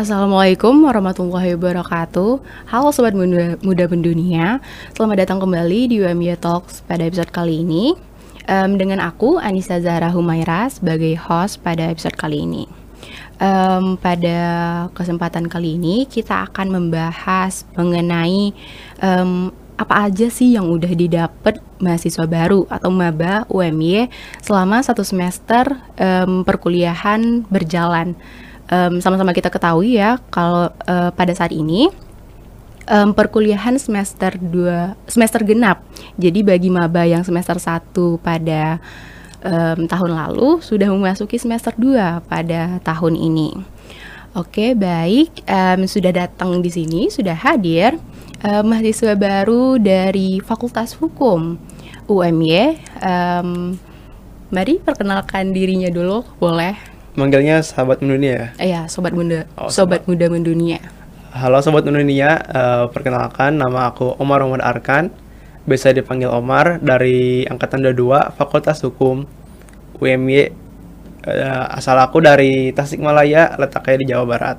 Assalamualaikum 0.00 0.88
warahmatullahi 0.88 1.60
wabarakatuh. 1.60 2.40
Halo 2.72 2.88
Sobat 2.88 3.12
Muda, 3.12 3.60
Muda 3.60 3.84
Mendunia 3.84 4.56
Selamat 4.96 5.28
datang 5.28 5.44
kembali 5.44 5.92
di 5.92 6.00
UMY 6.00 6.40
Talks 6.40 6.80
pada 6.88 7.04
episode 7.04 7.28
kali 7.28 7.60
ini. 7.60 7.92
Um, 8.48 8.80
Dengan 8.80 9.04
aku 9.04 9.36
Anissa 9.36 9.76
Zahra 9.76 10.08
Humaira 10.08 10.72
sebagai 10.72 11.20
host 11.20 11.60
pada 11.60 11.92
episode 11.92 12.16
kali 12.16 12.48
ini. 12.48 12.64
Um, 13.44 14.00
Pada 14.00 14.40
kesempatan 14.96 15.52
kali 15.52 15.76
ini 15.76 16.08
kita 16.08 16.48
akan 16.48 16.80
membahas 16.80 17.68
mengenai 17.76 18.56
um, 19.04 19.52
apa 19.76 20.08
aja 20.08 20.32
sih 20.32 20.56
yang 20.56 20.72
udah 20.72 20.96
didapat 20.96 21.60
mahasiswa 21.76 22.24
baru 22.24 22.64
atau 22.72 22.88
maba 22.88 23.44
UMY 23.52 24.08
selama 24.40 24.80
satu 24.80 25.04
semester 25.04 25.76
um, 26.00 26.40
perkuliahan 26.40 27.44
berjalan 27.52 28.16
sama 28.70 29.02
sama-sama 29.02 29.34
kita 29.34 29.50
ketahui 29.50 29.98
ya 29.98 30.22
kalau 30.30 30.70
uh, 30.86 31.10
pada 31.10 31.34
saat 31.34 31.50
ini 31.50 31.90
um, 32.86 33.10
perkuliahan 33.14 33.78
semester 33.78 34.38
2 34.38 35.10
semester 35.10 35.42
genap. 35.42 35.82
Jadi 36.18 36.46
bagi 36.46 36.70
maba 36.70 37.06
yang 37.06 37.26
semester 37.26 37.58
1 37.58 37.90
pada 38.22 38.78
um, 39.42 39.86
tahun 39.86 40.10
lalu 40.14 40.62
sudah 40.62 40.90
memasuki 40.90 41.38
semester 41.38 41.74
2 41.74 42.26
pada 42.26 42.82
tahun 42.82 43.14
ini. 43.18 43.58
Oke, 44.38 44.78
baik. 44.78 45.42
Um, 45.50 45.90
sudah 45.90 46.14
datang 46.14 46.62
di 46.62 46.70
sini, 46.70 47.10
sudah 47.10 47.34
hadir 47.34 47.98
um, 48.46 48.62
mahasiswa 48.70 49.18
baru 49.18 49.74
dari 49.82 50.38
Fakultas 50.38 50.94
Hukum 50.94 51.58
UMY. 52.06 52.78
Um, 53.02 53.74
mari 54.54 54.78
perkenalkan 54.78 55.50
dirinya 55.50 55.90
dulu, 55.90 56.22
boleh 56.38 56.99
manggilnya 57.18 57.62
sahabat 57.64 58.02
mendunia 58.04 58.30
ya? 58.30 58.46
Iya, 58.58 58.80
sobat 58.86 59.14
muda. 59.14 59.46
Oh, 59.58 59.66
sobat. 59.70 60.02
sobat 60.06 60.10
muda 60.10 60.26
mendunia. 60.30 60.78
Halo 61.30 61.62
sobat 61.62 61.86
mendunia, 61.86 62.42
uh, 62.50 62.84
perkenalkan 62.90 63.54
nama 63.54 63.90
aku 63.90 64.18
Omar 64.18 64.42
Omar 64.42 64.62
Arkan. 64.62 65.10
Biasa 65.66 65.94
dipanggil 65.94 66.30
Omar 66.30 66.82
dari 66.82 67.46
angkatan 67.46 67.82
22 67.86 68.34
Fakultas 68.34 68.82
Hukum 68.82 69.26
UMY. 69.98 70.50
Uh, 71.20 71.30
eh, 71.30 71.64
asal 71.76 72.00
aku 72.00 72.18
dari 72.22 72.72
Tasikmalaya, 72.72 73.54
letaknya 73.58 73.96
di 74.00 74.06
Jawa 74.08 74.24
Barat. 74.26 74.58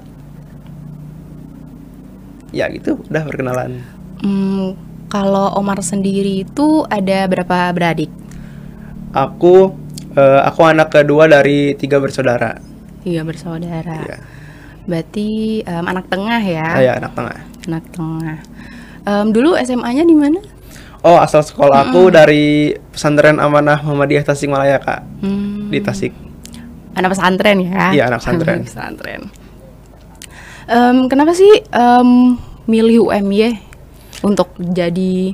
Ya 2.52 2.68
gitu, 2.68 3.00
udah 3.08 3.24
perkenalan. 3.24 3.82
Hmm, 4.22 4.76
kalau 5.10 5.56
Omar 5.58 5.82
sendiri 5.82 6.46
itu 6.46 6.88
ada 6.88 7.26
berapa 7.28 7.72
beradik? 7.74 8.12
Aku 9.12 9.76
Uh, 10.12 10.44
aku 10.44 10.68
anak 10.68 10.92
kedua 10.92 11.28
dari 11.32 11.74
tiga 11.80 11.98
bersaudara. 12.04 12.60
Tiga 13.02 13.24
bersaudara. 13.24 14.04
Iya. 14.04 14.18
Berarti 14.84 15.62
um, 15.64 15.86
anak 15.88 16.06
tengah 16.12 16.42
ya? 16.44 16.68
Ah, 16.68 16.82
iya, 16.82 16.94
anak 17.00 17.12
tengah. 17.16 17.38
Anak 17.70 17.84
tengah. 17.96 18.38
Um, 19.08 19.26
dulu 19.32 19.56
SMA-nya 19.58 20.04
di 20.04 20.16
mana? 20.18 20.42
Oh, 21.02 21.18
asal 21.18 21.42
sekolah 21.42 21.90
aku 21.90 22.10
-hmm. 22.10 22.14
dari 22.14 22.78
pesantren 22.94 23.42
Amanah 23.42 23.82
Muhammadiyah 23.82 24.22
Tasikmalaya, 24.22 24.78
Kak. 24.78 25.02
Hmm. 25.26 25.74
Di 25.74 25.82
Tasik. 25.82 26.14
Anak 26.94 27.18
pesantren 27.18 27.58
ya? 27.66 27.90
Iya, 27.90 28.04
anak 28.12 28.20
pesantren. 28.22 28.60
pesantren. 28.70 29.22
Um, 30.70 31.10
kenapa 31.10 31.34
sih 31.34 31.50
um, 31.74 32.38
milih 32.70 33.10
UMY 33.10 33.58
untuk 34.22 34.54
jadi 34.62 35.34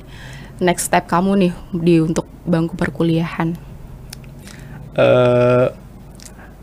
next 0.64 0.88
step 0.88 1.06
kamu 1.12 1.32
nih 1.36 1.54
di 1.76 1.96
untuk 2.00 2.24
bangku 2.48 2.80
perkuliahan? 2.80 3.67
Uh, 4.98 5.72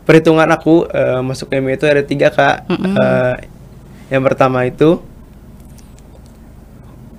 perhitungan 0.05 0.45
aku 0.51 0.85
uh, 0.85 1.23
masuk 1.25 1.49
MI 1.49 1.79
itu 1.79 1.85
ada 1.89 2.03
tiga 2.05 2.29
kak. 2.29 2.69
Mm 2.69 2.77
-hmm. 2.77 2.93
uh, 2.95 3.35
yang 4.13 4.21
pertama 4.21 4.67
itu 4.69 5.01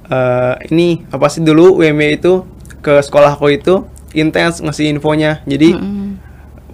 uh, 0.07 0.55
ini 0.71 1.03
apa 1.11 1.27
sih 1.27 1.43
dulu 1.43 1.83
UMY 1.83 2.23
itu 2.23 2.47
ke 2.79 3.03
sekolah 3.03 3.35
aku 3.35 3.51
itu 3.51 3.83
intens 4.15 4.63
ngasih 4.63 4.93
infonya. 4.95 5.43
Jadi 5.49 5.75
mm 5.75 5.83
-hmm. 5.83 6.09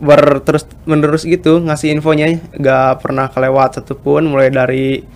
ber 0.03 0.43
terus 0.45 0.69
menerus 0.85 1.25
gitu 1.25 1.63
ngasih 1.63 1.95
infonya 1.95 2.43
gak 2.59 3.07
pernah 3.07 3.31
kelewat 3.31 3.81
satupun 3.81 4.27
mulai 4.27 4.51
dari 4.51 5.07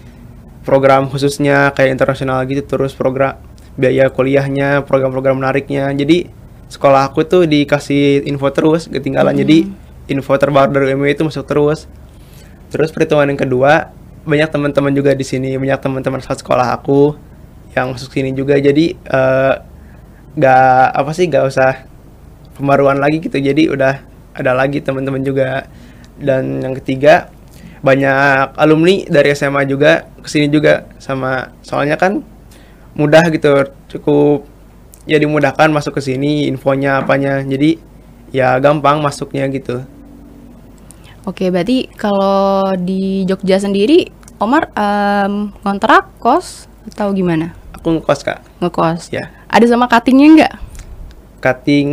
program 0.66 1.06
khususnya 1.06 1.70
kayak 1.75 1.94
internasional 1.94 2.43
gitu 2.47 2.66
terus 2.66 2.94
program 2.94 3.38
biaya 3.78 4.08
kuliahnya 4.10 4.82
program-program 4.88 5.38
menariknya 5.38 5.93
jadi 5.93 6.26
sekolah 6.66 7.10
aku 7.10 7.22
tuh 7.27 7.47
dikasih 7.47 8.27
info 8.27 8.50
terus 8.50 8.91
ketinggalan. 8.91 9.34
Hmm. 9.34 9.43
jadi 9.47 9.59
info 10.06 10.34
terbaru 10.38 10.71
dari 10.71 10.94
UMY 10.94 11.15
itu 11.15 11.22
masuk 11.27 11.47
terus. 11.47 11.91
Terus 12.71 12.91
perhitungan 12.91 13.31
yang 13.31 13.38
kedua 13.38 13.94
banyak 14.27 14.50
teman-teman 14.50 14.91
juga 14.91 15.15
di 15.15 15.22
sini 15.22 15.55
banyak 15.55 15.78
teman-teman 15.78 16.19
saat 16.19 16.43
sekolah 16.43 16.75
aku 16.75 17.15
yang 17.75 17.94
masuk 17.94 18.10
sini 18.10 18.34
juga. 18.34 18.59
Jadi 18.59 18.99
uh, 19.10 19.55
gak 20.34 20.87
apa 20.94 21.10
sih 21.15 21.31
gak 21.31 21.47
usah 21.47 21.87
pembaruan 22.59 22.99
lagi 22.99 23.22
gitu. 23.22 23.38
Jadi 23.38 23.71
udah 23.71 24.03
ada 24.34 24.53
lagi 24.55 24.82
teman-teman 24.82 25.22
juga. 25.22 25.71
Dan 26.16 26.65
yang 26.65 26.75
ketiga 26.82 27.31
banyak 27.84 28.56
alumni 28.56 29.05
dari 29.06 29.31
SMA 29.37 29.69
juga 29.71 30.10
ke 30.19 30.26
sini 30.26 30.50
juga 30.50 30.91
sama. 30.99 31.55
Soalnya 31.62 31.94
kan 31.94 32.22
mudah 32.97 33.28
gitu 33.31 33.69
cukup 33.93 34.56
ya 35.06 35.17
dimudahkan 35.22 35.71
masuk 35.71 35.97
ke 35.97 36.03
sini 36.03 36.50
infonya 36.50 37.00
apanya 37.00 37.41
jadi 37.47 37.78
ya 38.34 38.59
gampang 38.59 38.99
masuknya 38.99 39.47
gitu 39.49 39.87
oke 41.22 41.47
berarti 41.49 41.87
kalau 41.94 42.75
di 42.75 43.22
Jogja 43.25 43.62
sendiri 43.62 44.11
Omar 44.37 44.69
um, 44.77 45.55
kontrak 45.62 46.11
kos 46.19 46.67
atau 46.93 47.15
gimana 47.15 47.55
aku 47.72 47.97
ngekos 47.97 48.21
kak 48.27 48.43
ngekos 48.59 49.15
ya 49.15 49.31
ada 49.47 49.65
sama 49.71 49.87
cuttingnya 49.87 50.28
nggak 50.37 50.55
cutting 51.41 51.88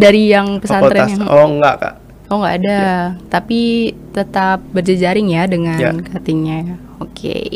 dari 0.00 0.32
yang 0.32 0.56
pesantren 0.58 1.20
yang... 1.20 1.28
oh 1.28 1.46
enggak 1.46 1.76
kak 1.78 1.94
Oh 2.28 2.44
nggak 2.44 2.60
ada, 2.60 2.68
ya. 2.68 2.96
tapi 3.32 3.96
tetap 4.12 4.60
berjejaring 4.76 5.32
ya 5.32 5.48
dengan 5.48 5.80
ya. 5.80 5.96
cuttingnya. 5.96 6.76
Oke. 7.00 7.16
Okay. 7.16 7.52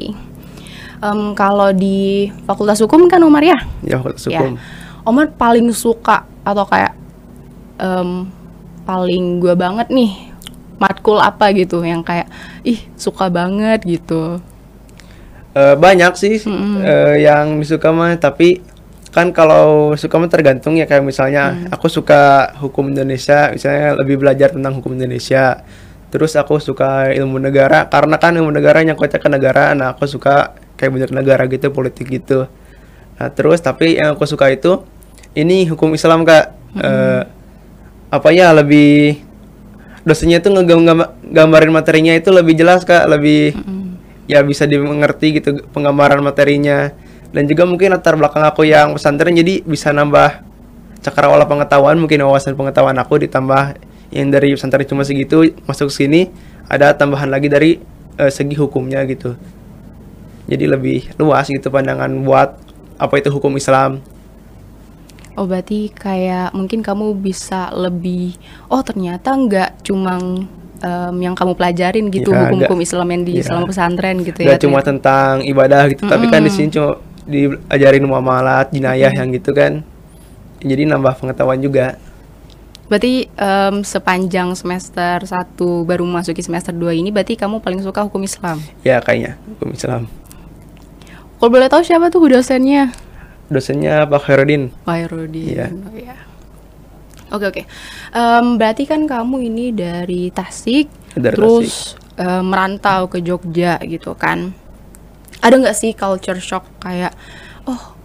Um, 1.05 1.37
kalau 1.37 1.77
di 1.77 2.33
Fakultas 2.49 2.81
Hukum 2.81 3.05
kan 3.05 3.21
Omar 3.21 3.45
ya? 3.45 3.61
Ya 3.85 4.01
Fakultas. 4.01 4.25
Hukum. 4.25 4.57
Ya 4.57 4.82
Omar 5.03 5.35
paling 5.35 5.71
suka 5.75 6.27
atau 6.47 6.67
kayak 6.67 6.95
um, 7.79 8.31
paling 8.87 9.39
gue 9.39 9.55
banget 9.55 9.91
nih 9.91 10.33
matkul 10.83 11.23
apa 11.23 11.55
gitu 11.55 11.83
yang 11.87 12.03
kayak 12.03 12.27
ih 12.67 12.83
suka 12.99 13.31
banget 13.31 13.87
gitu 13.87 14.43
uh, 15.55 15.75
banyak 15.79 16.13
sih 16.19 16.43
mm 16.43 16.51
-hmm. 16.51 16.77
uh, 16.83 17.15
yang 17.19 17.47
disuka 17.63 17.95
mah 17.95 18.19
tapi 18.19 18.59
kan 19.15 19.31
kalau 19.31 19.95
suka 19.95 20.17
mah 20.19 20.27
tergantung 20.27 20.75
ya 20.75 20.89
kayak 20.89 21.05
misalnya 21.07 21.55
mm. 21.55 21.75
aku 21.75 21.87
suka 21.87 22.51
hukum 22.59 22.91
Indonesia 22.91 23.55
misalnya 23.55 23.95
lebih 23.95 24.19
belajar 24.19 24.51
tentang 24.51 24.75
hukum 24.83 24.99
Indonesia 24.99 25.63
terus 26.11 26.35
aku 26.35 26.59
suka 26.59 27.15
ilmu 27.15 27.39
negara 27.39 27.87
karena 27.87 28.19
kan 28.19 28.35
ilmu 28.35 28.51
negara 28.51 28.83
yang 28.83 28.99
kocak 28.99 29.23
ke 29.23 29.29
negara 29.31 29.73
nah 29.73 29.95
aku 29.95 30.09
suka 30.11 30.57
kayak 30.75 30.91
banyak 30.99 31.13
negara 31.15 31.47
gitu 31.47 31.71
politik 31.71 32.11
gitu 32.11 32.51
nah 33.21 33.29
terus 33.31 33.63
tapi 33.63 34.03
yang 34.03 34.19
aku 34.19 34.27
suka 34.27 34.51
itu 34.51 34.83
ini 35.33 35.69
hukum 35.69 35.93
Islam 35.97 36.25
kak. 36.25 36.53
Mm-hmm. 36.73 36.83
uh, 36.83 37.23
apa 38.13 38.29
ya 38.33 38.53
lebih 38.53 39.25
dosennya 40.05 40.41
itu 40.45 40.53
ngegambarin 40.53 41.73
materinya 41.73 42.13
itu 42.13 42.29
lebih 42.33 42.57
jelas 42.57 42.85
kak. 42.85 43.09
Lebih 43.09 43.57
mm-hmm. 43.57 43.89
ya 44.29 44.41
bisa 44.45 44.69
dimengerti 44.69 45.41
gitu 45.41 45.65
penggambaran 45.73 46.21
materinya. 46.21 46.93
Dan 47.33 47.49
juga 47.49 47.65
mungkin 47.65 47.97
latar 47.97 48.13
belakang 48.21 48.45
aku 48.45 48.69
yang 48.69 48.93
pesantren 48.93 49.33
jadi 49.33 49.65
bisa 49.65 49.89
nambah 49.89 50.45
cakrawala 51.01 51.49
pengetahuan. 51.49 51.97
Mungkin 51.97 52.21
wawasan 52.29 52.53
pengetahuan 52.53 52.97
aku 53.01 53.17
ditambah 53.25 53.81
yang 54.13 54.29
dari 54.29 54.53
pesantren 54.53 54.85
cuma 54.85 55.09
segitu 55.09 55.57
masuk 55.65 55.89
sini 55.89 56.29
ada 56.69 56.93
tambahan 56.93 57.33
lagi 57.33 57.49
dari 57.49 57.81
uh, 58.21 58.29
segi 58.29 58.53
hukumnya 58.61 59.01
gitu. 59.09 59.35
Jadi 60.45 60.65
lebih 60.69 61.17
luas 61.17 61.49
gitu 61.49 61.73
pandangan 61.73 62.13
buat 62.21 62.61
apa 63.01 63.15
itu 63.17 63.33
hukum 63.33 63.57
Islam 63.57 64.05
Oh 65.33 65.49
berarti 65.49 65.89
kayak 65.89 66.53
mungkin 66.53 66.85
kamu 66.85 67.17
bisa 67.17 67.73
lebih 67.73 68.37
oh 68.69 68.85
ternyata 68.85 69.33
nggak 69.33 69.81
cuma 69.81 70.21
um, 70.83 71.17
yang 71.17 71.33
kamu 71.33 71.57
pelajarin 71.57 72.11
gitu 72.13 72.31
ya, 72.35 72.47
hukum-hukum 72.47 72.79
Islam 72.83 73.09
yang 73.09 73.23
di 73.25 73.33
ya. 73.41 73.45
selama 73.47 73.65
pesantren 73.71 74.21
gitu 74.21 74.45
gak 74.45 74.59
ya. 74.59 74.61
cuma 74.61 74.85
tentang 74.85 75.41
ibadah 75.47 75.89
gitu, 75.89 76.05
mm 76.05 76.11
-hmm. 76.11 76.15
tapi 76.21 76.27
kan 76.29 76.41
di 76.45 76.53
sini 76.53 76.69
cuma 76.69 77.01
diajarin 77.23 78.05
muamalat, 78.05 78.75
jinayah 78.75 79.09
mm 79.09 79.15
-hmm. 79.15 79.19
yang 79.23 79.29
gitu 79.39 79.51
kan. 79.55 79.73
Jadi 80.63 80.83
nambah 80.87 81.19
pengetahuan 81.19 81.59
juga. 81.59 81.99
Berarti 82.87 83.31
um, 83.35 83.81
sepanjang 83.83 84.53
semester 84.53 85.25
1 85.25 85.57
baru 85.89 86.05
masuki 86.05 86.45
semester 86.45 86.77
2 86.77 87.01
ini 87.01 87.09
berarti 87.09 87.41
kamu 87.41 87.65
paling 87.65 87.81
suka 87.81 88.05
hukum 88.05 88.21
Islam? 88.21 88.61
Ya 88.85 89.01
kayaknya 89.01 89.41
hukum 89.57 89.73
Islam. 89.73 90.03
Kalau 91.41 91.51
boleh 91.51 91.67
tahu 91.73 91.83
siapa 91.83 92.13
tuh 92.13 92.29
dosennya? 92.29 92.93
Dosennya 93.53 94.09
Pak 94.09 94.25
Herudin. 94.27 94.73
Pak 94.89 94.97
Herudin. 95.07 95.47
Iya. 95.47 95.67
Oh, 95.69 95.95
ya. 95.95 96.17
Oke 97.33 97.45
oke. 97.49 97.63
Um, 98.13 98.61
berarti 98.61 98.85
kan 98.85 99.09
kamu 99.09 99.49
ini 99.49 99.73
dari 99.73 100.29
Tasik, 100.29 100.93
dari 101.17 101.33
terus 101.33 101.97
uh, 102.21 102.45
merantau 102.45 103.09
ke 103.09 103.25
Jogja 103.25 103.81
gitu 103.89 104.13
kan. 104.13 104.53
Ada 105.41 105.57
nggak 105.57 105.77
sih 105.77 105.97
culture 105.97 106.39
shock 106.39 106.69
kayak 106.79 107.17
oh 107.65 107.97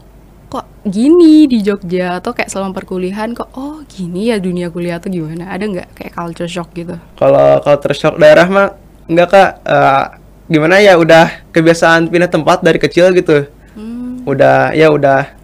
kok 0.47 0.63
gini 0.88 1.44
di 1.44 1.59
Jogja 1.59 2.23
atau 2.23 2.31
kayak 2.31 2.47
selama 2.47 2.71
perkuliahan 2.71 3.35
kok 3.35 3.51
oh 3.59 3.83
gini 3.83 4.31
ya 4.31 4.39
dunia 4.39 4.71
kuliah 4.71 4.95
tuh 5.03 5.11
gimana? 5.11 5.51
Ada 5.51 5.63
nggak 5.67 5.89
kayak 5.91 6.13
culture 6.15 6.47
shock 6.47 6.71
gitu? 6.71 6.95
Kalau 7.19 7.59
culture 7.59 7.95
shock 7.95 8.15
daerah 8.15 8.47
mah 8.47 8.79
enggak 9.11 9.27
kak 9.27 9.51
uh, 9.67 10.05
gimana 10.47 10.79
ya 10.79 10.95
udah 10.95 11.51
kebiasaan 11.51 12.07
pindah 12.07 12.31
tempat 12.31 12.63
dari 12.63 12.79
kecil 12.79 13.11
gitu. 13.11 13.44
Hmm. 13.75 14.23
Udah 14.23 14.71
ya 14.71 14.88
udah 14.88 15.37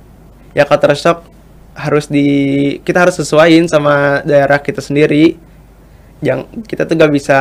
ya 0.54 0.64
culture 0.66 0.96
shock 0.98 1.26
harus 1.74 2.06
di 2.06 2.28
kita 2.86 3.10
harus 3.10 3.18
sesuaiin 3.18 3.66
sama 3.66 4.22
daerah 4.22 4.62
kita 4.62 4.80
sendiri 4.80 5.38
yang 6.24 6.48
kita 6.70 6.88
tuh 6.88 6.96
gak 6.96 7.12
bisa 7.12 7.38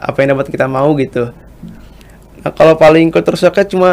apa 0.00 0.16
yang 0.24 0.34
dapat 0.34 0.50
kita 0.50 0.66
mau 0.66 0.90
gitu 0.96 1.30
nah 2.44 2.50
kalau 2.52 2.74
paling 2.76 3.12
culture 3.12 3.36
shocknya 3.36 3.64
cuma 3.68 3.90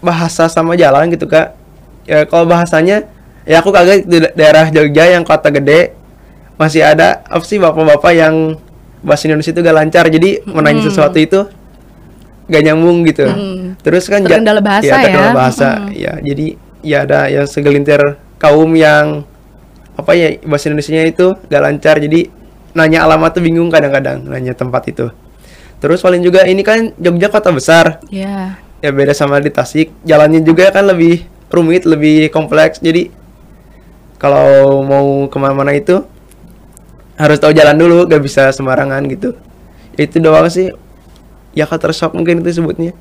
bahasa 0.00 0.48
sama 0.48 0.76
jalan 0.76 1.08
gitu 1.12 1.24
kak 1.28 1.56
ya 2.04 2.28
kalau 2.28 2.44
bahasanya 2.44 3.08
ya 3.48 3.60
aku 3.60 3.72
kaget 3.72 4.04
di 4.04 4.18
daerah 4.36 4.68
Jogja 4.68 5.08
yang 5.08 5.24
kota 5.24 5.48
gede 5.52 5.96
masih 6.56 6.84
ada 6.84 7.24
apa 7.28 7.44
sih 7.44 7.60
bapak-bapak 7.60 8.12
yang 8.12 8.56
bahasa 9.04 9.28
Indonesia 9.28 9.52
itu 9.52 9.60
gak 9.60 9.76
lancar 9.76 10.04
jadi 10.08 10.40
hmm. 10.40 10.52
menanya 10.52 10.82
sesuatu 10.88 11.20
itu 11.20 11.44
gak 12.48 12.62
nyambung 12.64 13.04
gitu 13.08 13.24
hmm. 13.24 13.80
terus 13.80 14.08
kan 14.08 14.24
terkendala 14.24 14.60
bahasa 14.60 14.88
ya, 14.88 14.94
terkendala 15.00 15.28
ya 15.28 15.32
bahasa 15.32 15.68
hmm. 15.76 15.88
ya 15.92 16.12
jadi 16.20 16.46
ya 16.84 17.08
ada 17.08 17.26
yang 17.32 17.48
segelintir 17.48 18.20
kaum 18.36 18.70
yang 18.76 19.24
apa 19.96 20.12
ya 20.12 20.36
bahasa 20.44 20.68
Indonesia 20.68 21.02
itu 21.02 21.26
gak 21.48 21.62
lancar. 21.64 21.96
Jadi 21.98 22.28
nanya 22.76 23.08
alamat 23.08 23.40
tuh 23.40 23.42
bingung 23.42 23.72
kadang-kadang 23.72 24.28
nanya 24.28 24.52
tempat 24.52 24.84
itu. 24.92 25.08
Terus 25.80 26.04
paling 26.04 26.20
juga 26.20 26.44
ini 26.44 26.60
kan 26.60 26.92
Jogja 27.00 27.32
kota 27.32 27.50
besar. 27.50 28.04
Yeah. 28.12 28.60
ya 28.84 28.92
beda 28.92 29.16
sama 29.16 29.40
di 29.40 29.48
Tasik. 29.48 29.88
Jalannya 30.04 30.44
juga 30.44 30.68
kan 30.68 30.84
lebih 30.84 31.24
rumit 31.48 31.88
lebih 31.88 32.28
kompleks. 32.28 32.84
Jadi 32.84 33.08
kalau 34.20 34.84
mau 34.84 35.24
ke 35.32 35.36
mana-mana 35.40 35.72
itu 35.72 36.04
harus 37.16 37.40
tahu 37.40 37.56
jalan 37.56 37.80
dulu 37.80 38.04
gak 38.04 38.20
bisa 38.20 38.52
sembarangan 38.52 39.00
gitu. 39.08 39.32
Itu 39.96 40.20
doang 40.20 40.52
sih. 40.52 40.68
Ya 41.56 41.64
kata 41.64 41.94
shock 41.96 42.12
mungkin 42.12 42.44
itu 42.44 42.60
sebutnya 42.60 42.92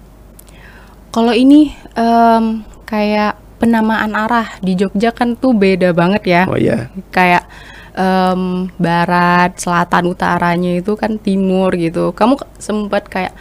kalau 1.13 1.29
ini 1.29 1.69
um, 1.93 2.65
kayak 2.89 3.37
penamaan 3.63 4.11
arah 4.11 4.59
di 4.59 4.75
Jogja 4.75 5.15
kan 5.15 5.39
tuh 5.39 5.55
beda 5.55 5.95
banget 5.95 6.23
ya. 6.27 6.41
Oh 6.51 6.59
iya. 6.59 6.91
Kayak 7.15 7.47
um, 7.95 8.67
barat, 8.75 9.55
selatan, 9.55 10.11
utaranya 10.11 10.75
itu 10.75 10.99
kan 10.99 11.15
timur 11.15 11.71
gitu. 11.79 12.11
Kamu 12.11 12.35
sempat 12.59 13.07
kayak 13.07 13.31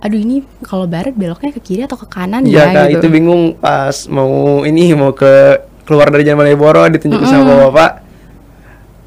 aduh 0.00 0.16
ini 0.16 0.46
kalau 0.64 0.88
barat 0.88 1.12
beloknya 1.12 1.52
ke 1.52 1.60
kiri 1.60 1.82
atau 1.82 1.98
ke 1.98 2.06
kanan 2.06 2.46
ya, 2.46 2.70
ya 2.70 2.86
gitu. 2.86 3.02
itu 3.02 3.06
bingung 3.10 3.58
pas 3.58 4.06
mau 4.06 4.62
ini 4.62 4.94
mau 4.94 5.10
ke 5.10 5.58
keluar 5.82 6.06
dari 6.14 6.22
Jalan 6.22 6.46
Malioboro 6.46 6.86
ditunjuk 6.86 7.18
mm 7.18 7.26
-hmm. 7.26 7.42
sama 7.42 7.66
bapak 7.66 7.90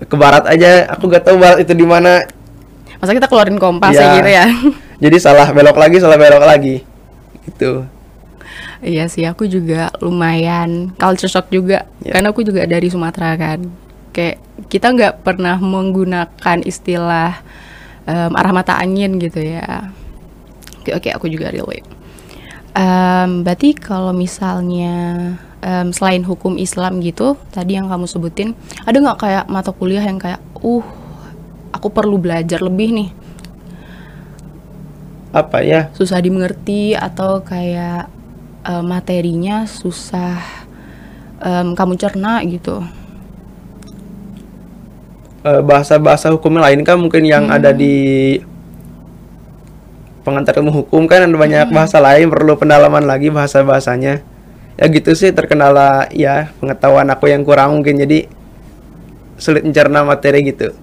ke 0.03 0.15
barat 0.19 0.43
aja 0.51 0.91
aku 0.91 1.07
gak 1.07 1.23
tahu 1.23 1.39
barat 1.41 1.63
itu 1.63 1.73
di 1.73 1.87
mana. 1.87 2.27
Masa 3.01 3.17
kita 3.17 3.25
keluarin 3.25 3.57
kompas 3.57 3.97
ya, 3.97 4.19
gitu 4.19 4.29
ya. 4.29 4.45
Jadi 5.01 5.17
salah 5.17 5.49
belok 5.49 5.79
lagi 5.79 5.97
salah 5.97 6.19
belok 6.21 6.45
lagi. 6.45 6.85
Gitu 7.49 8.00
iya 8.81 9.05
sih 9.07 9.25
aku 9.25 9.45
juga 9.47 9.93
lumayan 10.01 10.93
culture 10.97 11.29
shock 11.29 11.49
juga. 11.53 11.87
Ya. 12.01 12.17
karena 12.17 12.33
aku 12.33 12.41
juga 12.45 12.65
dari 12.65 12.89
Sumatera 12.89 13.37
kan. 13.37 13.59
Kayak 14.11 14.43
kita 14.67 14.91
nggak 14.91 15.13
pernah 15.23 15.55
menggunakan 15.61 16.57
istilah 16.67 17.39
um, 18.05 18.31
arah 18.35 18.53
mata 18.53 18.75
angin 18.77 19.21
gitu 19.21 19.39
ya. 19.39 19.93
Oke 20.81 20.97
oke 20.97 21.09
aku 21.13 21.25
juga 21.29 21.53
relate. 21.53 21.87
Um, 22.71 23.43
berarti 23.43 23.75
kalau 23.75 24.15
misalnya 24.15 24.95
um, 25.59 25.91
selain 25.91 26.23
hukum 26.23 26.55
Islam 26.55 27.03
gitu 27.03 27.35
tadi 27.51 27.75
yang 27.75 27.91
kamu 27.91 28.07
sebutin 28.07 28.55
ada 28.87 28.95
nggak 28.95 29.19
kayak 29.19 29.45
mata 29.51 29.75
kuliah 29.75 29.99
yang 29.99 30.15
kayak 30.15 30.39
uh 30.63 30.85
aku 31.75 31.87
perlu 31.91 32.19
belajar 32.19 32.59
lebih 32.59 32.89
nih. 32.95 33.09
Apa 35.31 35.63
ya? 35.63 35.87
Susah 35.95 36.19
dimengerti 36.19 36.91
atau 36.91 37.39
kayak 37.39 38.11
uh, 38.65 38.83
materinya 38.83 39.63
susah 39.65 40.41
um, 41.41 41.73
kamu 41.77 41.93
cerna 41.97 42.41
gitu 42.45 42.81
Eh, 45.41 45.61
bahasa-bahasa 45.65 46.29
hukum 46.29 46.61
lain 46.61 46.85
kan 46.85 47.01
mungkin 47.01 47.25
yang 47.25 47.49
hmm. 47.49 47.57
ada 47.57 47.73
di 47.73 48.37
pengantar 50.21 50.53
ilmu 50.61 50.85
hukum 50.85 51.09
kan 51.09 51.25
ada 51.25 51.33
banyak 51.33 51.65
hmm. 51.65 51.73
bahasa 51.73 51.97
lain 51.97 52.29
perlu 52.29 52.53
pendalaman 52.61 53.01
lagi 53.09 53.33
bahasa 53.33 53.65
bahasanya 53.65 54.21
ya 54.77 54.85
gitu 54.85 55.17
sih 55.17 55.33
terkendala 55.33 56.05
ya 56.13 56.53
pengetahuan 56.61 57.09
aku 57.09 57.33
yang 57.33 57.41
kurang 57.41 57.73
mungkin 57.73 57.97
jadi 57.97 58.29
sulit 59.41 59.65
mencerna 59.65 60.05
materi 60.05 60.45
gitu 60.45 60.77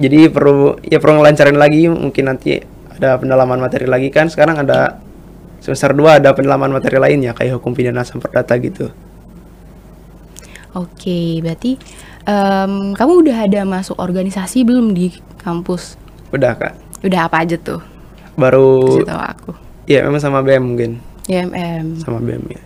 jadi 0.00 0.32
perlu 0.32 0.80
ya 0.80 0.96
perlu 0.96 1.20
ngelancarin 1.20 1.60
lagi 1.60 1.84
mungkin 1.92 2.32
nanti 2.32 2.64
ada 2.96 3.20
pendalaman 3.20 3.60
materi 3.60 3.84
lagi 3.84 4.08
kan 4.08 4.32
sekarang 4.32 4.64
ada 4.64 5.04
semester 5.60 5.92
2 5.94 6.24
ada 6.24 6.32
pendalaman 6.34 6.72
materi 6.72 6.98
lainnya 6.98 7.36
kayak 7.36 7.60
hukum 7.60 7.76
pidana 7.76 8.02
sama 8.02 8.24
perdata 8.24 8.56
gitu 8.58 8.90
oke 10.74 11.20
berarti 11.44 11.76
um, 12.26 12.92
kamu 12.96 13.12
udah 13.26 13.36
ada 13.46 13.60
masuk 13.64 13.96
organisasi 13.96 14.64
belum 14.66 14.92
di 14.92 15.12
kampus? 15.40 15.96
Udah 16.30 16.54
kak. 16.56 16.74
Udah 17.00 17.26
apa 17.26 17.42
aja 17.42 17.56
tuh? 17.56 17.80
Baru. 18.36 19.02
tahu 19.04 19.20
aku. 19.20 19.50
Iya 19.88 20.06
memang 20.06 20.20
sama 20.22 20.44
BM 20.44 20.64
mungkin. 20.64 20.90
IMM. 21.26 22.04
Sama 22.04 22.20
BM 22.20 22.44
ya. 22.52 22.62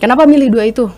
Kenapa 0.00 0.28
milih 0.28 0.48
dua 0.52 0.64
itu? 0.68 0.88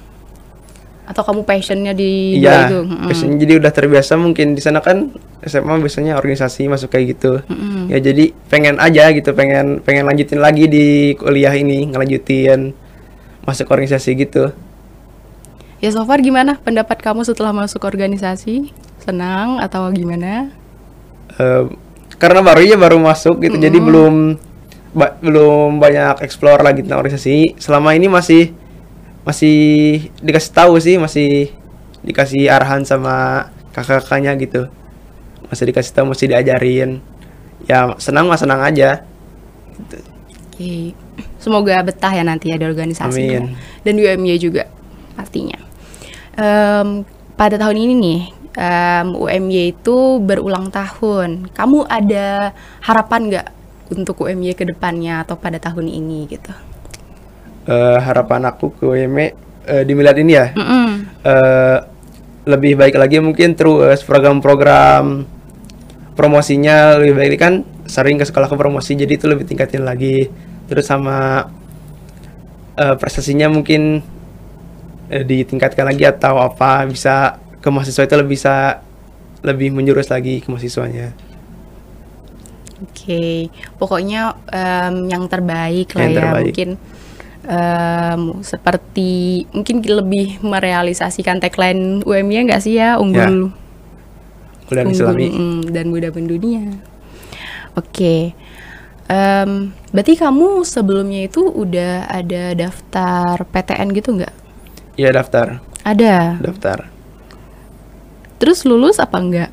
Atau 1.08 1.24
kamu 1.24 1.48
passionnya 1.48 1.96
di 1.96 2.36
iya, 2.36 2.68
dua 2.68 2.84
itu? 2.84 3.08
Passion 3.08 3.40
jadi 3.40 3.56
udah 3.56 3.72
terbiasa 3.72 4.20
mungkin 4.20 4.52
di 4.52 4.60
sana 4.60 4.84
kan 4.84 5.08
SMA 5.40 5.80
biasanya 5.80 6.20
organisasi 6.20 6.68
masuk 6.68 6.92
kayak 6.92 7.16
gitu. 7.16 7.40
Mm-hmm. 7.48 7.84
Ya 7.88 7.98
jadi 8.04 8.24
pengen 8.52 8.76
aja 8.76 9.08
gitu, 9.16 9.32
pengen 9.32 9.80
pengen 9.80 10.04
lanjutin 10.04 10.44
lagi 10.44 10.68
di 10.68 11.16
kuliah 11.16 11.56
ini, 11.56 11.88
ngelanjutin 11.88 12.76
masuk 13.48 13.72
organisasi 13.72 14.20
gitu. 14.20 14.52
Ya 15.80 15.88
so 15.94 16.04
far 16.04 16.20
gimana 16.20 16.60
pendapat 16.60 17.00
kamu 17.00 17.24
setelah 17.24 17.56
masuk 17.56 17.88
organisasi? 17.88 18.74
Senang 19.00 19.64
atau 19.64 19.88
gimana? 19.94 20.52
Uh, 21.40 21.72
karena 22.20 22.44
baru 22.44 22.66
ya 22.66 22.76
baru 22.76 23.00
masuk 23.00 23.40
gitu, 23.46 23.56
mm 23.56 23.64
jadi 23.64 23.78
belum 23.78 24.14
ba 24.90 25.14
belum 25.22 25.78
banyak 25.78 26.26
explore 26.26 26.66
lagi 26.66 26.82
tentang 26.82 27.00
organisasi. 27.00 27.56
Selama 27.62 27.94
ini 27.94 28.10
masih 28.10 28.57
masih 29.28 29.58
dikasih 30.24 30.52
tahu 30.56 30.80
sih, 30.80 30.96
masih 30.96 31.52
dikasih 32.00 32.48
arahan 32.48 32.88
sama 32.88 33.48
kakak-kakaknya 33.76 34.32
gitu. 34.40 34.72
Masih 35.52 35.68
dikasih 35.68 35.92
tahu, 35.92 36.16
masih 36.16 36.32
diajarin. 36.32 37.04
Ya 37.68 37.92
senang 38.00 38.32
mah 38.32 38.40
senang 38.40 38.64
aja. 38.64 39.04
Gitu. 39.76 39.96
Oke. 40.48 40.72
Semoga 41.36 41.76
betah 41.84 42.16
ya 42.16 42.24
nanti 42.24 42.48
ada 42.48 42.64
organisasinya. 42.64 43.44
Amin. 43.44 43.60
Dan 43.84 44.00
UMY 44.00 44.40
juga 44.40 44.64
pastinya 45.12 45.68
um, 46.38 47.02
pada 47.34 47.58
tahun 47.58 47.76
ini 47.76 47.94
nih 47.98 48.20
um, 48.54 49.08
UMY 49.26 49.74
itu 49.74 50.22
berulang 50.22 50.70
tahun. 50.70 51.50
Kamu 51.52 51.90
ada 51.90 52.54
harapan 52.82 53.20
nggak 53.28 53.46
untuk 53.94 54.22
UMY 54.22 54.54
ke 54.54 54.64
depannya 54.64 55.26
atau 55.26 55.34
pada 55.34 55.58
tahun 55.58 55.90
ini 55.90 56.30
gitu? 56.30 56.54
Uh, 57.68 58.00
harapan 58.00 58.48
aku 58.48 58.72
ke 58.72 58.88
UMY 58.88 59.36
uh, 59.68 59.84
di 59.84 59.92
milad 59.92 60.16
ini 60.16 60.32
ya, 60.32 60.56
mm 60.56 60.64
-hmm. 60.64 60.88
uh, 61.20 61.78
lebih 62.48 62.80
baik 62.80 62.96
lagi 62.96 63.20
mungkin 63.20 63.52
terus 63.52 64.00
program-program 64.08 65.28
promosinya 66.16 66.96
lebih 66.96 67.14
baik 67.14 67.36
kan 67.36 67.54
sering 67.84 68.16
ke 68.16 68.24
sekolah 68.24 68.48
ke 68.48 68.56
promosi 68.56 68.96
jadi 68.96 69.20
itu 69.20 69.28
lebih 69.28 69.44
tingkatin 69.44 69.84
lagi 69.84 70.32
terus 70.64 70.88
sama 70.88 71.44
uh, 72.78 72.94
prestasinya 72.96 73.52
mungkin 73.52 74.00
eh, 75.12 75.24
ditingkatkan 75.24 75.88
lagi 75.88 76.04
atau 76.08 76.40
apa 76.40 76.88
bisa 76.88 77.36
ke 77.60 77.68
mahasiswa 77.68 78.08
itu 78.08 78.16
lebih 78.16 78.32
bisa 78.32 78.80
lebih 79.44 79.70
menjurus 79.70 80.10
lagi 80.10 80.42
ke 80.42 80.48
mahasiswanya. 80.50 81.14
Oke, 82.78 82.94
okay. 82.94 83.36
pokoknya 83.74 84.38
um, 84.38 85.10
yang 85.10 85.26
terbaik 85.26 85.90
lah 85.98 86.06
yang 86.06 86.14
ya 86.14 86.20
terbaik. 86.22 86.44
mungkin 86.46 86.68
um, 87.48 88.44
seperti 88.44 89.44
mungkin 89.50 89.80
lebih 89.82 90.38
merealisasikan 90.44 91.40
tagline 91.40 92.04
UMY 92.04 92.52
nggak 92.52 92.62
sih 92.62 92.76
ya 92.76 93.00
unggul 93.00 93.50
ya. 94.68 94.68
unggul 94.68 94.92
Islami 94.92 95.28
mm, 95.32 95.60
dan 95.72 95.88
muda 95.88 96.12
pendunia. 96.12 96.64
Oke. 97.74 97.88
Okay. 97.88 98.22
Um, 99.08 99.72
berarti 99.88 100.20
kamu 100.20 100.68
sebelumnya 100.68 101.24
itu 101.24 101.40
udah 101.48 102.12
ada 102.12 102.52
daftar 102.52 103.40
PTN 103.48 103.88
gitu 103.96 104.20
nggak? 104.20 104.34
Iya 105.00 105.16
daftar. 105.16 105.64
Ada. 105.80 106.36
Daftar. 106.44 106.92
Terus 108.36 108.68
lulus 108.68 109.00
apa 109.00 109.16
enggak? 109.16 109.50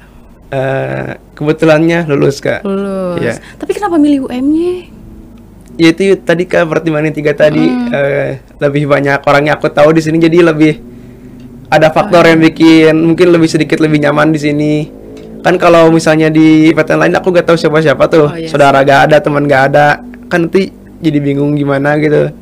Eh, 0.52 1.18
kebetulannya 1.34 2.04
lulus 2.12 2.44
kak. 2.44 2.68
Lulus. 2.68 3.24
Iya. 3.24 3.40
Tapi 3.56 3.72
kenapa 3.72 3.96
milih 3.96 4.28
UM-nya? 4.28 4.92
Ya 5.75 5.91
itu 5.91 6.15
tadi 6.24 6.48
kak 6.48 6.72
pertimbangan 6.72 7.12
tiga 7.12 7.36
tadi 7.36 7.67
eh, 7.91 8.39
lebih 8.63 8.88
banyak 8.88 9.20
orangnya 9.27 9.60
aku 9.60 9.67
tahu 9.67 9.91
di 9.91 10.00
sini 10.00 10.24
jadi 10.24 10.39
lebih 10.39 10.79
ada 11.67 11.91
faktor 11.91 12.24
yang 12.24 12.39
bikin 12.39 12.96
mungkin 12.96 13.34
lebih 13.36 13.50
sedikit 13.51 13.84
lebih 13.84 14.00
nyaman 14.00 14.32
di 14.32 14.39
sini. 14.39 14.74
Kan 15.44 15.62
kalau 15.62 15.94
misalnya 15.94 16.34
di 16.34 16.74
PTN 16.74 17.00
lain 17.05 17.13
aku 17.22 17.29
gak 17.29 17.46
tahu 17.46 17.58
siapa-siapa 17.60 18.10
tuh, 18.10 18.34
Oh, 18.34 18.34
iya 18.34 18.50
saudara 18.50 18.82
gak 18.82 19.12
ada, 19.12 19.22
teman 19.22 19.46
gak 19.46 19.63
ada, 19.70 20.01
kan 20.25 20.50
nanti 20.50 20.74
jadi 20.98 21.22
bingung 21.22 21.53
gimana 21.53 22.01
gitu. 22.01 22.34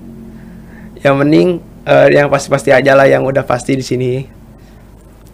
Yang 1.03 1.15
mending 1.19 1.47
eh, 1.83 2.07
yang 2.15 2.31
pasti-pasti 2.31 2.71
aja 2.71 2.95
lah 2.95 3.03
yang 3.03 3.27
udah 3.27 3.43
pasti 3.43 3.75
di 3.75 3.83
sini. 3.83 4.23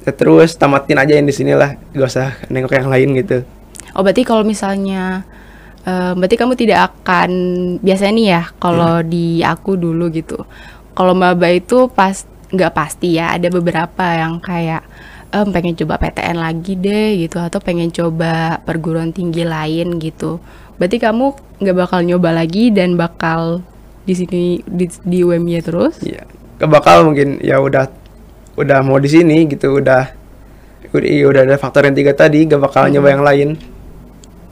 Ya, 0.02 0.12
terus 0.16 0.58
tamatin 0.58 0.98
aja 0.98 1.14
yang 1.14 1.30
di 1.30 1.36
sini 1.36 1.54
lah, 1.54 1.78
gak 1.94 2.10
usah 2.10 2.42
nengok 2.50 2.74
yang 2.74 2.90
lain 2.90 3.10
gitu. 3.22 3.46
Oh 3.94 4.02
berarti 4.02 4.26
kalau 4.26 4.42
misalnya 4.42 5.22
eh, 5.86 6.12
berarti 6.16 6.36
kamu 6.36 6.54
tidak 6.58 6.80
akan 6.92 7.32
biasanya 7.80 8.14
nih 8.16 8.28
ya 8.28 8.44
kalau 8.58 9.04
di 9.06 9.40
aku 9.44 9.78
dulu 9.80 10.10
gitu. 10.12 10.44
Kalau 10.98 11.14
maba 11.16 11.48
itu 11.54 11.88
pas 11.92 12.28
nggak 12.50 12.74
pasti 12.74 13.16
ya 13.22 13.38
ada 13.38 13.48
beberapa 13.54 14.04
yang 14.04 14.42
kayak 14.42 14.82
em, 15.30 15.48
pengen 15.54 15.78
coba 15.78 16.02
PTN 16.02 16.38
lagi 16.42 16.74
deh 16.74 17.22
gitu 17.22 17.38
atau 17.38 17.62
pengen 17.62 17.94
coba 17.94 18.60
perguruan 18.66 19.14
tinggi 19.14 19.46
lain 19.46 20.02
gitu. 20.02 20.42
Berarti 20.82 20.98
kamu 20.98 21.26
nggak 21.62 21.78
bakal 21.78 22.00
nyoba 22.02 22.34
lagi 22.34 22.74
dan 22.74 22.98
bakal 22.98 23.62
di 24.08 24.14
sini 24.16 24.44
di, 24.66 24.86
di 25.06 25.18
UMY 25.22 25.62
terus? 25.62 26.02
Iya, 26.02 26.26
kebakal 26.58 27.06
mungkin 27.06 27.38
ya 27.44 27.62
udah 27.62 27.86
udah 28.58 28.80
mau 28.82 28.98
di 28.98 29.10
sini 29.12 29.46
gitu, 29.46 29.78
udah 29.80 30.10
udah, 30.90 31.06
iya, 31.06 31.26
udah 31.30 31.42
ada 31.46 31.56
faktor 31.62 31.86
yang 31.86 31.96
tiga 31.96 32.18
tadi, 32.18 32.50
gak 32.50 32.60
bakal 32.60 32.90
nyoba 32.90 33.10
yang 33.14 33.24
lain. 33.24 33.50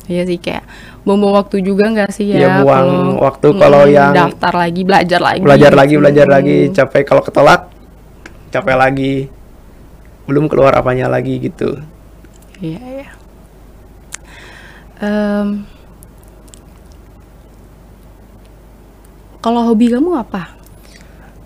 Iya 0.08 0.24
sih 0.24 0.40
kayak 0.40 0.64
buang 1.08 1.40
waktu 1.40 1.64
juga 1.64 1.88
nggak 1.88 2.12
sih 2.12 2.28
ya? 2.28 2.38
Iya, 2.38 2.50
buang 2.60 2.84
kalau- 2.84 3.18
waktu 3.24 3.48
kalau 3.56 3.82
Mm, 3.88 3.94
yang 3.96 4.12
daftar 4.12 4.54
lagi 4.54 4.82
belajar 4.84 5.20
lagi. 5.24 5.40
Belajar 5.40 5.72
lagi, 5.72 5.94
gitu. 5.96 6.02
belajar 6.04 6.28
lagi, 6.28 6.58
capek 6.76 7.04
kalau 7.08 7.24
ketolak, 7.24 7.62
capek 8.52 8.76
lagi, 8.76 9.14
belum 10.28 10.52
keluar 10.52 10.76
apanya 10.76 11.08
lagi 11.08 11.40
gitu. 11.40 11.80
Iya, 12.60 12.82
iya. 12.84 13.10
Em, 15.00 15.64
kalau 19.40 19.64
hobi 19.64 19.88
kamu 19.88 20.12
apa? 20.18 20.54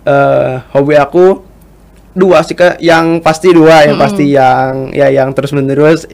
eh 0.01 0.57
hobi 0.73 0.97
aku 0.97 1.45
dua 2.11 2.41
sih 2.41 2.57
kak, 2.57 2.81
yang 2.81 3.21
pasti 3.21 3.53
dua, 3.53 3.85
yang 3.85 4.01
pasti 4.01 4.33
yang 4.33 4.89
ya 4.91 5.07
yang 5.07 5.29
terus 5.31 5.53
menerus. 5.53 6.09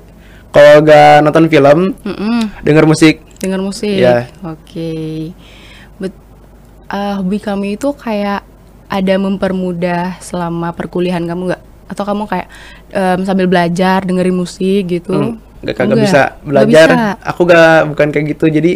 Kalau 0.48 0.82
gak 0.82 1.22
nonton 1.22 1.48
film, 1.48 1.94
Mm-mm, 2.01 2.39
denger 2.66 2.84
musik, 2.84 3.22
dengar 3.38 3.60
musik. 3.62 3.98
Iya. 3.98 4.29
Oke. 4.41 5.32
Bet- 5.98 6.22
eh, 6.89 7.13
hobi 7.17 7.38
kamu 7.38 7.77
itu 7.77 7.94
kayak 7.94 8.41
ada 8.88 9.15
mempermudah 9.20 10.17
selama 10.24 10.72
perkuliahan 10.72 11.24
kamu 11.24 11.53
nggak? 11.53 11.63
Atau 11.88 12.03
kamu 12.03 12.24
kayak 12.27 12.48
em, 12.91 13.20
sambil 13.24 13.48
belajar 13.48 14.03
dengerin 14.03 14.36
musik 14.36 14.84
gitu? 14.88 15.15
Hmm, 15.15 15.39
Gak 15.63 15.75
kagak 15.75 15.98
Enggak, 15.98 16.03
bisa 16.06 16.22
belajar. 16.44 16.88
bisa. 16.91 17.10
Aku 17.24 17.41
gak 17.44 17.79
bukan 17.91 18.08
kayak 18.12 18.25
gitu. 18.38 18.46
Jadi 18.48 18.72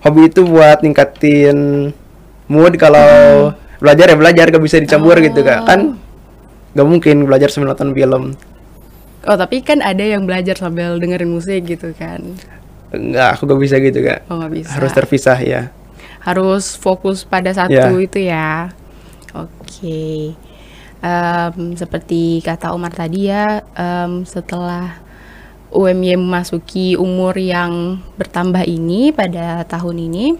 hobi 0.00 0.28
itu 0.28 0.40
buat 0.44 0.80
ningkatin 0.80 1.90
mood 2.48 2.74
kalau 2.76 3.52
belajar 3.78 4.12
ya 4.12 4.16
belajar 4.16 4.44
gak 4.50 4.64
bisa 4.64 4.76
dicampur 4.80 5.16
gitu 5.20 5.40
kak. 5.40 5.64
Kan 5.68 5.80
gak 6.72 6.86
mungkin 6.88 7.24
belajar 7.28 7.48
sambil 7.48 7.72
nonton 7.72 7.92
film. 7.92 8.34
Oh 9.28 9.36
tapi 9.36 9.60
kan 9.60 9.84
ada 9.84 10.00
yang 10.00 10.24
belajar 10.24 10.56
sambil 10.56 10.96
dengerin 10.96 11.28
musik 11.28 11.68
gitu 11.68 11.92
kan? 11.92 12.24
Enggak, 12.90 13.38
aku 13.38 13.46
gak 13.46 13.60
bisa 13.60 13.76
gitu 13.78 14.02
kak. 14.02 14.26
Oh 14.26 14.36
nggak 14.36 14.52
bisa. 14.52 14.70
Harus 14.74 14.92
terpisah 14.92 15.38
ya. 15.38 15.62
harus 16.20 16.76
fokus 16.76 17.24
pada 17.24 17.48
satu 17.48 17.72
Ya. 17.72 17.88
itu 17.96 18.20
ya. 18.20 18.68
Oke. 19.32 20.36
Em, 21.00 21.56
seperti 21.72 22.44
kata 22.44 22.76
Omar 22.76 22.92
tadi 22.92 23.32
ya, 23.32 23.64
em, 23.72 24.28
setelah 24.28 25.00
UMY 25.72 26.20
memasuki 26.20 26.92
umur 26.92 27.32
yang 27.40 28.04
bertambah 28.20 28.68
ini 28.68 29.16
pada 29.16 29.64
tahun 29.64 29.96
ini, 30.12 30.36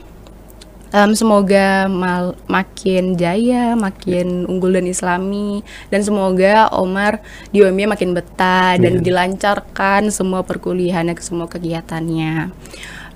em, 0.90 1.10
semoga 1.14 1.86
mal- 1.86 2.36
makin 2.46 3.14
jaya, 3.14 3.72
makin 3.74 4.46
unggul 4.46 4.74
dan 4.74 4.86
islami, 4.86 5.62
dan 5.88 6.02
semoga 6.02 6.68
Omar 6.74 7.22
di 7.50 7.62
UMY 7.62 7.86
makin 7.88 8.12
betah 8.12 8.74
dan 8.76 8.98
Amin. 8.98 9.04
dilancarkan 9.04 10.10
semua 10.10 10.42
perkuliahannya, 10.42 11.14
semua 11.18 11.46
kegiatannya. 11.46 12.50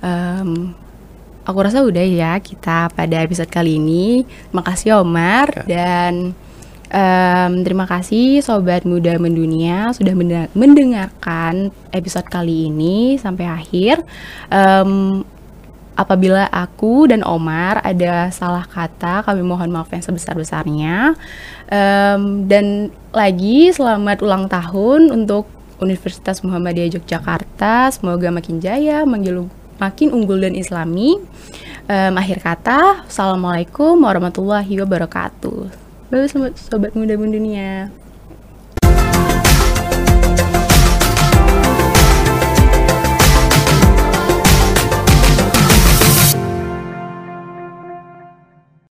Em, 0.01 0.51
Aku 1.45 1.61
rasa 1.61 1.85
udah 1.85 2.01
ya 2.01 2.41
kita 2.41 2.89
pada 2.89 3.21
episode 3.21 3.53
kali 3.53 3.77
ini. 3.77 4.25
Makasih 4.49 4.97
Omar 4.97 5.61
Ya. 5.69 5.77
dan 5.77 6.33
em, 6.89 7.51
terima 7.61 7.85
kasih 7.85 8.41
sobat 8.41 8.81
muda 8.81 9.13
mendunia 9.21 9.93
sudah 9.93 10.17
mendengarkan 10.57 11.69
episode 11.93 12.25
kali 12.33 12.73
ini 12.73 13.21
sampai 13.21 13.45
akhir. 13.45 14.01
Em, 14.49 15.21
apabila 15.95 16.47
aku 16.51 17.07
dan 17.07 17.23
Omar 17.23 17.79
ada 17.81 18.29
salah 18.29 18.67
kata, 18.67 19.23
kami 19.23 19.41
mohon 19.41 19.71
maaf 19.71 19.89
yang 19.91 20.03
sebesar-besarnya. 20.03 21.15
Em, 21.71 22.45
dan 22.45 22.91
lagi 23.15 23.71
selamat 23.71 24.21
ulang 24.21 24.45
tahun 24.51 25.09
untuk 25.11 25.47
Universitas 25.79 26.43
Muhammadiyah 26.43 26.99
Yogyakarta. 26.99 27.91
Semoga 27.91 28.31
makin 28.31 28.59
jaya, 28.63 29.03
makin 29.07 30.07
unggul 30.11 30.39
dan 30.43 30.55
islami. 30.55 31.19
Em, 31.87 32.13
akhir 32.15 32.43
kata, 32.43 33.07
Assalamualaikum 33.07 33.99
warahmatullahi 33.99 34.71
wabarakatuh. 34.83 35.85
Bye 36.13 36.29
sobat, 36.55 36.93
muda 36.93 37.17
mendunia. 37.17 37.89